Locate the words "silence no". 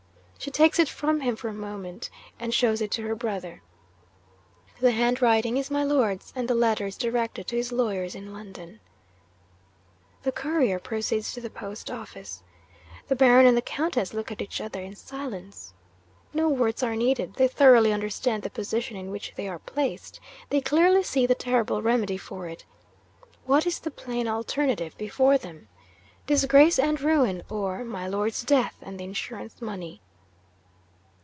14.95-16.49